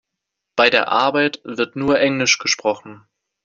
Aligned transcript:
Bei 0.55 0.71
der 0.71 0.87
Arbeit 0.87 1.41
wird 1.43 1.75
nur 1.75 1.99
Englisch 1.99 2.39
gesprochen. 2.39 3.05